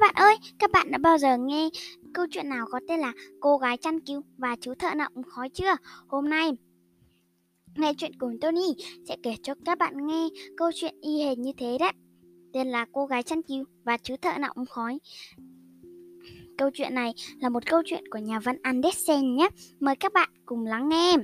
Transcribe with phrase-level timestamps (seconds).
[0.00, 1.68] Các bạn ơi, các bạn đã bao giờ nghe
[2.14, 5.48] câu chuyện nào có tên là Cô gái chăn cứu và chú thợ nặng khói
[5.48, 5.76] chưa?
[6.08, 6.50] Hôm nay,
[7.76, 8.74] nghe chuyện cùng Tony
[9.08, 11.92] sẽ kể cho các bạn nghe câu chuyện y hệt như thế đấy.
[12.52, 14.98] Tên là Cô gái chăn cứu và chú thợ nặng khói.
[16.58, 19.48] Câu chuyện này là một câu chuyện của nhà văn Andersen nhé.
[19.80, 21.16] Mời các bạn cùng lắng nghe.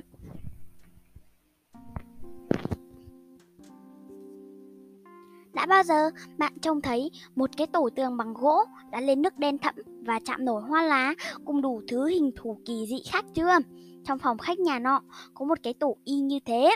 [5.57, 9.37] Đã bao giờ bạn trông thấy một cái tổ tường bằng gỗ đã lên nước
[9.37, 9.75] đen thẫm
[10.05, 11.13] và chạm nổi hoa lá
[11.45, 13.57] cùng đủ thứ hình thù kỳ dị khác chưa?
[14.05, 15.01] Trong phòng khách nhà nọ
[15.33, 16.75] có một cái tổ y như thế.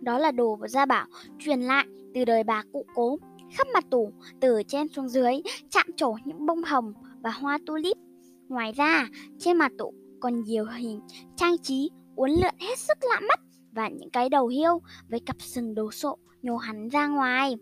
[0.00, 1.06] Đó là đồ gia bảo
[1.38, 3.18] truyền lại từ đời bà cụ cố.
[3.52, 5.32] Khắp mặt tủ, từ trên xuống dưới,
[5.70, 7.96] chạm trổ những bông hồng và hoa tulip.
[8.48, 9.08] Ngoài ra,
[9.38, 11.00] trên mặt tủ còn nhiều hình
[11.36, 13.40] trang trí uốn lượn hết sức lạ mắt
[13.72, 17.56] và những cái đầu hiêu với cặp sừng đồ sộ nhô hắn ra ngoài.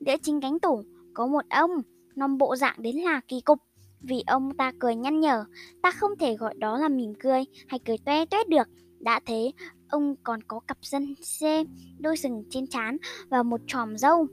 [0.00, 0.82] Giữa chính cánh tủ
[1.14, 1.70] có một ông,
[2.16, 3.58] nom bộ dạng đến là kỳ cục.
[4.00, 5.44] Vì ông ta cười nhăn nhở,
[5.82, 8.68] ta không thể gọi đó là mỉm cười hay cười toe toét được.
[9.00, 9.52] Đã thế,
[9.88, 11.64] ông còn có cặp dân xê,
[11.98, 12.96] đôi sừng trên trán
[13.28, 14.26] và một chòm râu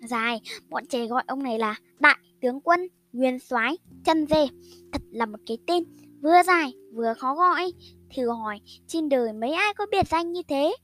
[0.00, 0.40] dài.
[0.68, 4.46] Bọn trẻ gọi ông này là Đại tướng quân Nguyên soái chân dê.
[4.92, 5.84] Thật là một cái tên
[6.22, 7.72] vừa dài vừa khó gọi.
[8.16, 10.76] Thử hỏi, trên đời mấy ai có biệt danh như thế?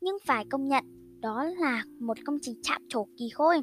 [0.00, 0.84] Nhưng phải công nhận,
[1.22, 3.62] đó là một công trình chạm trổ kỳ khôi.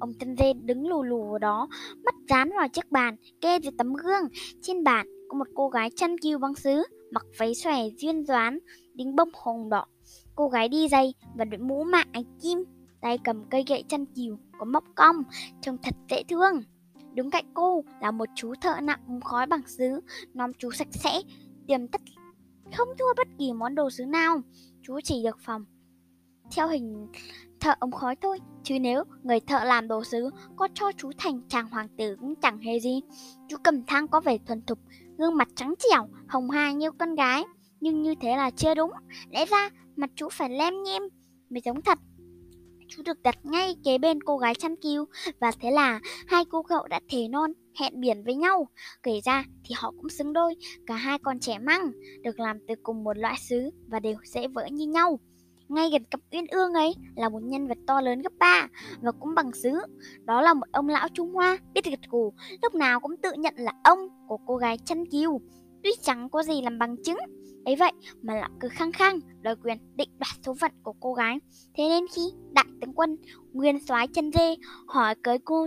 [0.00, 1.68] Ông Tân Dê đứng lù lù ở đó,
[2.04, 4.22] mắt dán vào chiếc bàn, kê dưới tấm gương.
[4.62, 8.58] Trên bàn có một cô gái chân kiêu băng sứ, mặc váy xòe duyên doán,
[8.94, 9.86] đính bông hồng đỏ.
[10.34, 12.64] Cô gái đi giày và đội mũ mạng ánh kim,
[13.00, 15.16] tay cầm cây gậy chân kiều có móc cong,
[15.60, 16.62] trông thật dễ thương.
[17.14, 20.00] Đứng cạnh cô là một chú thợ nặng khói bằng sứ,
[20.34, 21.22] nom chú sạch sẽ,
[21.66, 22.00] tiềm tất
[22.76, 24.40] không thua bất kỳ món đồ sứ nào.
[24.82, 25.64] Chú chỉ được phòng
[26.50, 27.06] theo hình
[27.60, 31.40] thợ ống khói thôi, chứ nếu người thợ làm đồ sứ có cho chú thành
[31.48, 33.00] chàng hoàng tử cũng chẳng hề gì.
[33.48, 34.78] Chú cầm thang có vẻ thuần thục,
[35.18, 37.44] gương mặt trắng trẻo, hồng hài như con gái,
[37.80, 38.90] nhưng như thế là chưa đúng.
[39.30, 41.02] Lẽ ra mặt chú phải lem nhem
[41.50, 41.98] mới giống thật.
[42.88, 45.04] Chú được đặt ngay kế bên cô gái chăn cứu
[45.40, 48.68] và thế là hai cô cậu đã thề non, hẹn biển với nhau.
[49.02, 50.54] Kể ra thì họ cũng xứng đôi,
[50.86, 51.90] cả hai con trẻ măng,
[52.22, 55.18] được làm từ cùng một loại sứ và đều dễ vỡ như nhau
[55.68, 58.68] ngay gần cặp uyên ương ấy là một nhân vật to lớn gấp ba
[59.00, 59.72] và cũng bằng xứ.
[60.24, 62.32] Đó là một ông lão Trung Hoa biết gật gù,
[62.62, 65.40] lúc nào cũng tự nhận là ông của cô gái chăn kiều,
[65.86, 67.16] Tuy chẳng có gì làm bằng chứng,
[67.64, 71.14] ấy vậy mà lão cứ khăng khăng đòi quyền định đoạt số phận của cô
[71.14, 71.38] gái.
[71.74, 72.22] Thế nên khi
[72.52, 73.16] đại tướng quân
[73.52, 74.56] nguyên soái chân dê
[74.86, 75.66] hỏi cưới cô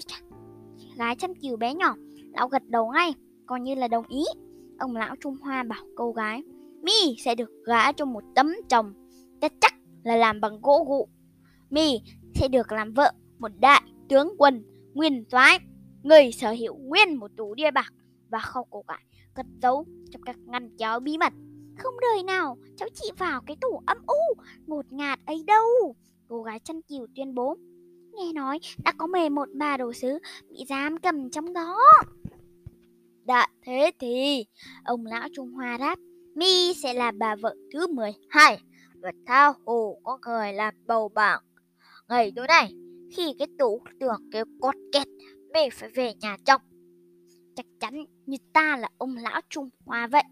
[0.97, 1.95] gái chăn kiều bé nhỏ,
[2.33, 3.13] lão gật đầu ngay,
[3.45, 4.23] coi như là đồng ý.
[4.79, 6.43] Ông lão Trung Hoa bảo cô gái,
[6.81, 8.93] mi sẽ được gả cho một tấm chồng
[9.41, 9.73] chắc chắc
[10.09, 11.07] là làm bằng gỗ gụ.
[11.69, 12.01] Mi
[12.35, 15.59] sẽ được làm vợ một đại tướng quân nguyên soái,
[16.03, 17.93] người sở hữu nguyên một tủ đĩa bạc
[18.29, 19.03] và kho cổ cải
[19.33, 21.33] cất giấu trong các ngăn kéo bí mật.
[21.77, 25.95] Không đời nào cháu chị vào cái tủ âm u ngột ngạt ấy đâu.
[26.27, 27.57] Cô gái chăn cừu tuyên bố.
[28.13, 31.77] Nghe nói đã có mề một bà đồ sứ bị giam cầm trong đó.
[33.25, 34.45] Đã thế thì,
[34.83, 35.99] ông lão Trung Hoa đáp,
[36.35, 38.59] Mi sẽ là bà vợ thứ 12
[39.01, 41.41] và tha hồ có người làm bầu bảng.
[42.09, 42.73] Ngày tối nay,
[43.15, 45.07] khi cái tủ tưởng kêu cót két,
[45.53, 46.61] mày phải về nhà chồng.
[47.55, 50.23] Chắc chắn như ta là ông lão Trung Hoa vậy.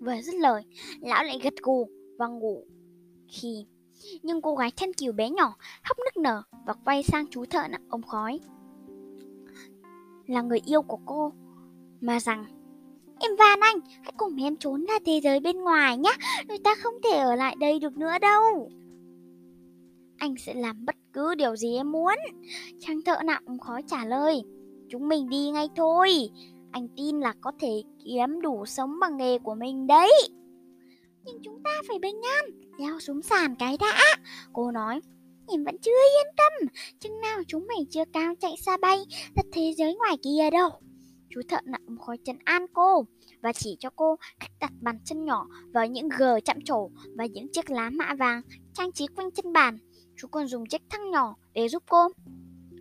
[0.00, 0.62] Vừa dứt lời,
[1.00, 2.66] lão lại gật gù và ngủ.
[3.28, 3.66] Khi
[4.22, 7.68] nhưng cô gái thân kiều bé nhỏ khóc nức nở và quay sang chú thợ
[7.68, 8.40] nặng ống khói.
[10.26, 11.32] Là người yêu của cô,
[12.00, 12.44] mà rằng
[13.20, 16.12] Em van anh, hãy cùng em trốn ra thế giới bên ngoài nhé,
[16.48, 18.70] người ta không thể ở lại đây được nữa đâu.
[20.16, 22.14] Anh sẽ làm bất cứ điều gì em muốn.
[22.80, 24.42] Trang thợ nặng khó trả lời.
[24.88, 26.30] Chúng mình đi ngay thôi.
[26.70, 30.12] Anh tin là có thể kiếm đủ sống bằng nghề của mình đấy.
[31.24, 34.16] Nhưng chúng ta phải bình an, leo xuống sàn cái đã.
[34.52, 35.00] Cô nói,
[35.48, 36.68] em vẫn chưa yên tâm.
[37.00, 38.98] Chừng nào chúng mình chưa cao chạy xa bay
[39.36, 40.70] ra thế giới ngoài kia đâu.
[41.36, 43.06] Chú thợ nặng khói chân an cô
[43.40, 47.26] và chỉ cho cô cách đặt bàn chân nhỏ vào những gờ chạm trổ và
[47.26, 48.42] những chiếc lá mạ vàng
[48.74, 49.78] trang trí quanh chân bàn.
[50.16, 52.08] Chú còn dùng chiếc thăng nhỏ để giúp cô.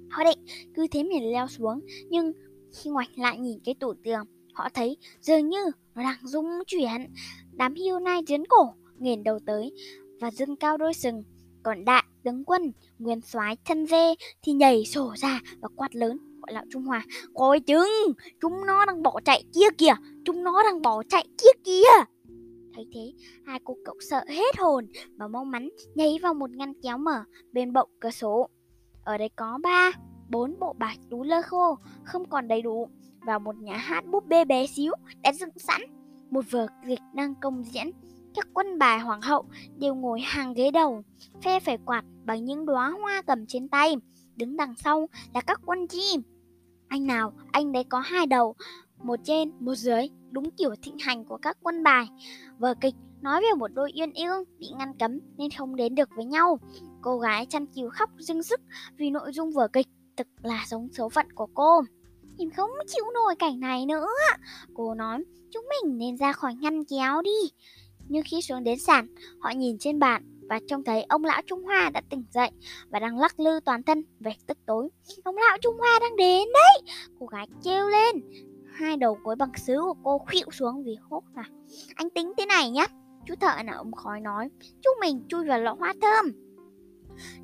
[0.09, 1.79] Họ định cứ thế mình leo xuống,
[2.09, 2.33] nhưng
[2.77, 5.65] khi ngoảnh lại nhìn cái tủ tường, họ thấy dường như
[5.95, 7.13] nó đang rung chuyển.
[7.51, 9.71] Đám hiêu nai dướn cổ, nghiền đầu tới
[10.21, 11.23] và dâng cao đôi sừng.
[11.63, 16.17] Còn đại tướng quân, nguyên soái thân dê thì nhảy sổ ra và quát lớn
[16.45, 17.05] gọi lão Trung Hoa.
[17.33, 19.93] Coi chừng, chúng nó đang bỏ chạy kia kìa
[20.25, 22.05] Chúng nó đang bỏ chạy kia kìa.
[22.75, 23.13] Thấy thế,
[23.45, 24.87] hai cô cậu sợ hết hồn
[25.17, 28.49] Và mau mắn nhảy vào một ngăn kéo mở bên bậu cửa sổ.
[29.03, 29.91] Ở đây có ba,
[30.29, 32.89] bốn bộ bài tú lơ khô không còn đầy đủ
[33.25, 34.93] và một nhà hát búp bê bé xíu
[35.23, 35.81] đã dựng sẵn.
[36.29, 37.91] Một vở kịch đang công diễn
[38.35, 39.45] các quân bài hoàng hậu
[39.77, 41.01] đều ngồi hàng ghế đầu
[41.43, 43.95] phe phải quạt bằng những đóa hoa cầm trên tay.
[44.35, 46.21] Đứng đằng sau là các quân chim
[46.87, 48.55] anh nào, anh đấy có hai đầu,
[49.03, 52.07] một trên, một dưới, đúng kiểu thịnh hành của các quân bài.
[52.57, 56.09] Vở kịch nói về một đôi uyên ương bị ngăn cấm nên không đến được
[56.15, 56.59] với nhau.
[57.01, 58.61] Cô gái chăn chiều khóc dưng sức
[58.97, 59.87] vì nội dung vở kịch,
[60.17, 61.81] thực là giống số phận của cô.
[62.37, 64.07] Em không chịu nổi cảnh này nữa.
[64.73, 67.51] Cô nói, chúng mình nên ra khỏi ngăn kéo đi.
[68.07, 69.07] Nhưng khi xuống đến sàn,
[69.39, 72.49] họ nhìn trên bàn và trông thấy ông lão Trung Hoa đã tỉnh dậy
[72.89, 74.89] và đang lắc lư toàn thân về tức tối.
[75.23, 76.93] Ông lão Trung Hoa đang đến đấy!
[77.19, 78.15] Cô gái kêu lên.
[78.73, 81.43] Hai đầu gối bằng sứ của cô khuỵu xuống vì hốt là
[81.95, 82.85] Anh tính thế này nhá
[83.25, 84.49] Chú thợ là ông khói nói.
[84.81, 86.31] Chúng mình chui vào lọ hoa thơm.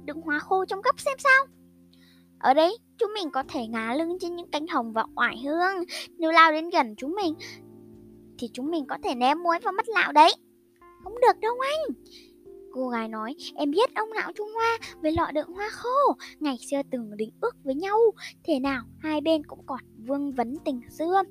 [0.06, 1.46] Đựng hoa khô trong gấp xem sao.
[2.40, 5.84] Ở đây, chúng mình có thể ngá lưng trên những cánh hồng và oải hương.
[6.18, 7.34] Nếu lao đến gần chúng mình,
[8.40, 10.34] thì chúng mình có thể ném muối vào mắt lão đấy.
[11.04, 11.96] Không được đâu anh.
[12.74, 16.58] Cô gái nói, em biết ông lão Trung Hoa với lọ đựng hoa khô, ngày
[16.72, 17.98] xưa từng định ước với nhau,
[18.44, 21.24] thế nào hai bên cũng còn vương vấn tình xưa.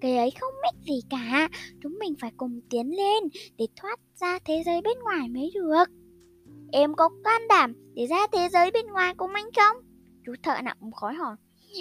[0.00, 1.48] Cái ấy không mích gì cả,
[1.82, 3.24] chúng mình phải cùng tiến lên
[3.58, 5.84] để thoát ra thế giới bên ngoài mới được.
[6.72, 9.76] Em có can đảm để ra thế giới bên ngoài cùng anh không?
[10.26, 11.36] Chú thợ nặng khói hỏi.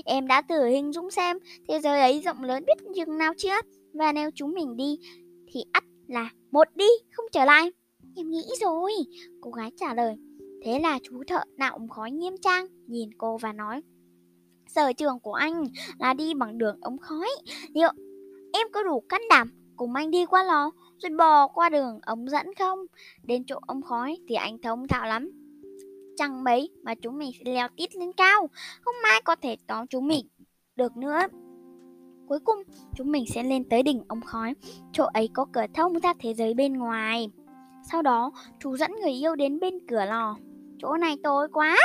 [0.06, 1.38] Em đã thử hình dung xem
[1.68, 3.62] thế giới ấy rộng lớn biết chừng nào chưa?
[3.94, 4.98] Và nếu chúng mình đi
[5.54, 7.72] thì ắt là một đi không trở lại.
[8.18, 8.92] Em nghĩ rồi,
[9.42, 10.18] cô gái trả lời.
[10.64, 13.82] Thế là chú thợ nạo ống khói nghiêm trang, nhìn cô và nói.
[14.68, 15.64] Sở trường của anh
[16.00, 17.30] là đi bằng đường ống khói.
[17.74, 17.90] Liệu
[18.54, 22.30] em có đủ can đảm cùng anh đi qua lò rồi bò qua đường ống
[22.30, 22.80] dẫn không?
[23.24, 25.32] Đến chỗ ống khói thì anh thông thạo lắm.
[26.18, 28.50] Chẳng mấy mà chúng mình sẽ leo tít lên cao,
[28.82, 30.28] không ai có thể tóm chúng mình
[30.76, 31.20] được nữa.
[32.28, 32.64] Cuối cùng,
[32.96, 34.54] chúng mình sẽ lên tới đỉnh ống khói,
[34.92, 37.30] chỗ ấy có cửa thông ra thế giới bên ngoài.
[37.92, 40.36] Sau đó, chú dẫn người yêu đến bên cửa lò.
[40.78, 41.78] Chỗ này tối quá,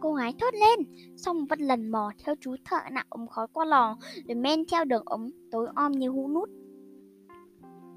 [0.00, 0.78] cô gái thốt lên.
[1.16, 3.96] Xong vẫn lần mò theo chú thợ nạo ống khói qua lò,
[4.28, 6.48] rồi men theo đường ống tối om như hũ nút.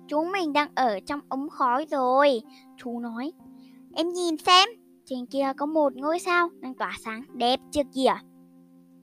[0.07, 2.41] Chúng mình đang ở trong ống khói rồi,
[2.77, 3.31] chú nói.
[3.93, 4.69] Em nhìn xem,
[5.05, 8.13] trên kia có một ngôi sao đang tỏa sáng đẹp chưa kìa.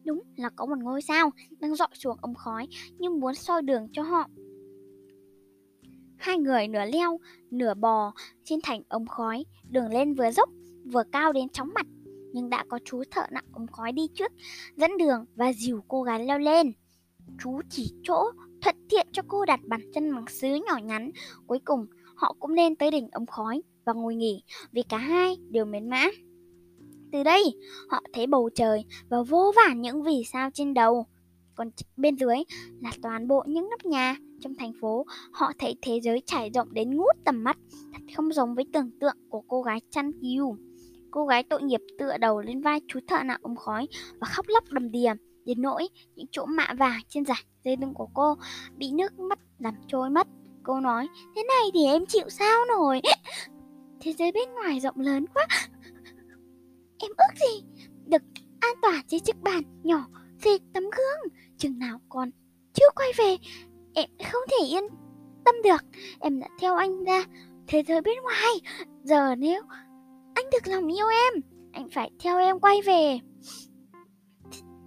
[0.05, 1.31] Đúng là có một ngôi sao
[1.61, 2.69] đang dọi xuống ống khói
[2.99, 4.29] nhưng muốn soi đường cho họ.
[6.19, 7.21] Hai người nửa leo,
[7.51, 8.13] nửa bò
[8.45, 10.49] trên thành ống khói, đường lên vừa dốc,
[10.93, 11.87] vừa cao đến chóng mặt.
[12.33, 14.33] Nhưng đã có chú thợ nặng ống khói đi trước,
[14.77, 16.73] dẫn đường và dìu cô gái leo lên.
[17.43, 18.31] Chú chỉ chỗ
[18.63, 21.11] thuận tiện cho cô đặt bàn chân bằng sứ nhỏ nhắn.
[21.47, 21.87] Cuối cùng,
[22.17, 24.43] họ cũng lên tới đỉnh ống khói và ngồi nghỉ
[24.73, 26.07] vì cả hai đều mến mã.
[27.13, 27.43] Từ đây,
[27.89, 31.07] họ thấy bầu trời và vô vàn những vì sao trên đầu.
[31.59, 32.37] Còn bên dưới
[32.81, 35.07] là toàn bộ những nóc nhà trong thành phố.
[35.33, 37.59] Họ thấy thế giới trải rộng đến ngút tầm mắt,
[37.93, 40.57] thật không giống với tưởng tượng của cô gái chăn cứu.
[41.11, 43.89] Cô gái tội nghiệp tựa đầu lên vai chú thợ nặng ống khói
[44.21, 45.13] và khóc lóc đầm đìa
[45.45, 48.35] đến nỗi những chỗ mạ vàng trên giải dây lưng của cô
[48.77, 50.27] bị nước mắt làm trôi mất.
[50.63, 53.01] Cô nói, thế này thì em chịu sao nổi.
[54.01, 55.47] Thế giới bên ngoài rộng lớn quá,
[56.99, 57.65] Em ước gì
[58.07, 58.23] được
[58.61, 60.07] an toàn trên chiếc bàn nhỏ
[60.45, 62.31] xịt tấm gương Chừng nào còn
[62.73, 63.37] chưa quay về,
[63.95, 64.85] Em không thể yên
[65.45, 65.85] tâm được.
[66.21, 67.25] Em đã theo anh ra
[67.67, 68.53] thế giới bên ngoài.
[69.03, 69.63] Giờ nếu
[70.35, 73.19] anh được lòng yêu em, Anh phải theo em quay về.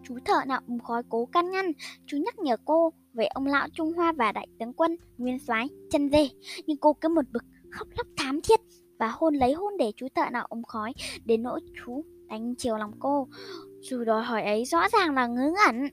[0.03, 1.71] Chú thợ nào ủng khói cố can ngăn.
[2.05, 5.67] Chú nhắc nhở cô về ông lão Trung Hoa và đại tướng quân Nguyên soái
[5.89, 6.29] chân dê.
[6.65, 8.59] Nhưng cô cứ một bực khóc lóc thám thiết
[8.99, 10.93] và hôn lấy hôn để chú thợ nào ống khói
[11.25, 13.27] đến nỗi chú đánh chiều lòng cô.
[13.81, 15.89] Dù đòi hỏi ấy rõ ràng là ngớ ngẩn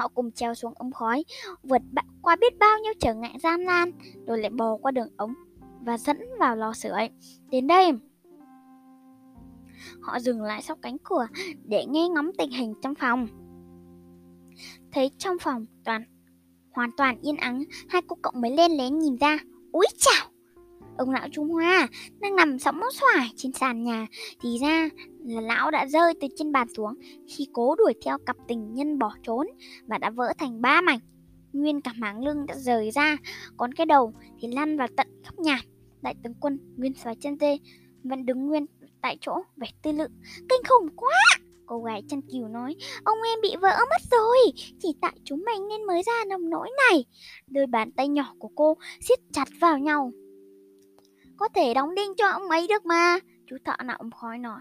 [0.00, 1.24] họ cùng treo xuống ống khói,
[1.62, 1.82] vượt
[2.22, 3.92] qua biết bao nhiêu trở ngại gian nan,
[4.26, 5.34] rồi lại bò qua đường ống
[5.80, 7.08] và dẫn vào lò sưởi.
[7.50, 7.92] Đến đây,
[10.00, 11.26] họ dừng lại sau cánh cửa
[11.64, 13.26] để nghe ngóng tình hình trong phòng.
[14.92, 16.04] Thấy trong phòng toàn,
[16.70, 19.38] hoàn toàn yên ắng, hai cô cậu mới lên lén nhìn ra.
[19.72, 20.29] Úi chào!
[20.98, 21.88] Ông lão Trung Hoa
[22.20, 24.06] đang nằm sóng xoài trên sàn nhà.
[24.42, 24.88] Thì ra
[25.24, 26.94] là lão đã rơi từ trên bàn xuống,
[27.28, 29.46] khi cố đuổi theo cặp tình nhân bỏ trốn
[29.86, 30.98] và đã vỡ thành ba mảnh.
[31.52, 33.16] Nguyên cả máng lưng đã rời ra,
[33.56, 35.60] còn cái đầu thì lăn vào tận khắp nhà.
[36.02, 37.58] Đại tướng quân nguyên Xoái chân tê
[38.04, 38.66] vẫn đứng nguyên
[39.02, 40.06] tại chỗ vẻ tư lự.
[40.48, 41.14] Kinh khủng quá!
[41.66, 44.38] Cô gái chân kiều nói, ông em bị vỡ mất rồi,
[44.78, 47.04] chỉ tại chúng mình nên mới ra nông nỗi này.
[47.46, 50.12] Đôi bàn tay nhỏ của cô siết chặt vào nhau
[51.40, 54.60] có thể đóng đinh cho ông ấy được mà Chú thợ nào ông khói nói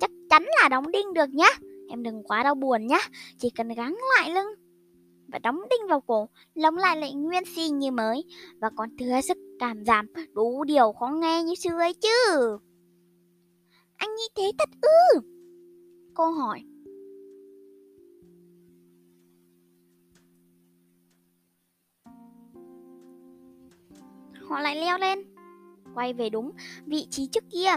[0.00, 1.48] Chắc chắn là đóng đinh được nhá
[1.88, 2.98] Em đừng quá đau buồn nhá,
[3.38, 4.54] chỉ cần gắng lại lưng
[5.32, 8.24] và đóng đinh vào cổ, lồng lại lại nguyên si như mới
[8.60, 12.58] và còn thừa sức cảm giảm đủ điều khó nghe như xưa ấy chứ.
[13.96, 15.20] Anh như thế thật ư?
[16.14, 16.62] Cô hỏi.
[24.48, 25.18] Họ lại leo lên,
[25.94, 26.50] quay về đúng
[26.86, 27.70] vị trí trước kia.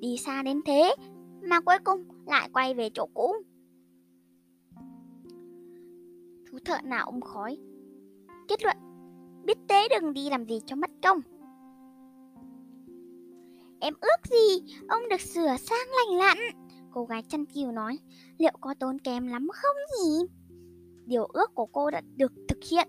[0.00, 0.94] Đi xa đến thế
[1.42, 3.34] mà cuối cùng lại quay về chỗ cũ.
[6.50, 7.58] Chú thợ nào ôm khói.
[8.48, 8.76] Kết luận,
[9.44, 11.20] biết tế đừng đi làm gì cho mất công.
[13.80, 16.38] Em ước gì ông được sửa sang lành lặn.
[16.90, 17.98] Cô gái chăn kiều nói,
[18.38, 20.26] liệu có tốn kém lắm không nhỉ?
[21.06, 22.88] Điều ước của cô đã được thực hiện.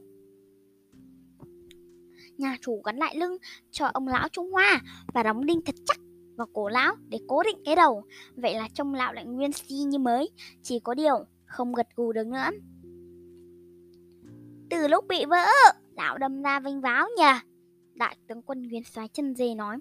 [2.39, 3.37] Nhà chủ gắn lại lưng
[3.71, 4.81] cho ông lão Trung Hoa
[5.13, 5.97] và đóng đinh thật chắc
[6.35, 8.03] vào cổ lão để cố định cái đầu.
[8.35, 10.29] Vậy là trông lão lại nguyên si như mới,
[10.61, 12.49] chỉ có điều không gật gù được nữa.
[14.69, 15.45] Từ lúc bị vỡ,
[15.95, 17.33] lão đâm ra vinh váo nhờ.
[17.93, 19.77] Đại tướng quân nguyên xoáy chân dê nói.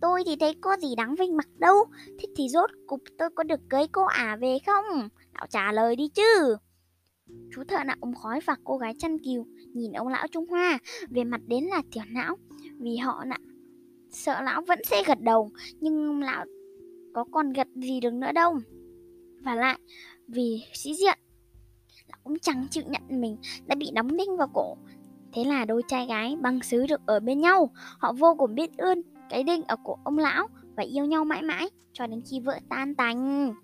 [0.00, 1.76] Tôi thì thấy có gì đáng vinh mặt đâu,
[2.18, 5.08] thích thì rốt cục tôi có được cưới cô ả về không?
[5.34, 6.56] Lão trả lời đi chứ.
[7.54, 10.78] Chú thợ nạo ống khói và cô gái chăn kiều nhìn ông lão Trung Hoa,
[11.08, 12.36] về mặt đến là tiểu não,
[12.78, 13.38] vì họ nạ
[14.10, 16.44] sợ lão vẫn sẽ gật đầu nhưng lão
[17.14, 18.58] có còn gật gì được nữa đâu.
[19.40, 19.78] Và lại
[20.28, 21.18] vì sĩ diện
[22.08, 24.76] lão cũng chẳng chịu nhận mình đã bị đóng đinh vào cổ.
[25.32, 27.70] Thế là đôi trai gái băng xứ được ở bên nhau.
[27.98, 31.42] Họ vô cùng biết ơn cái đinh ở cổ ông lão và yêu nhau mãi
[31.42, 33.54] mãi cho đến khi vợ tan tành.